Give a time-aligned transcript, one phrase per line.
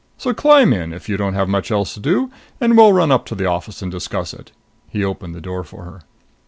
[0.17, 3.23] So climb in, if you don't have much else to do, and we'll run up
[3.27, 4.51] to the office and discuss it."
[4.89, 5.99] He opened the door for her.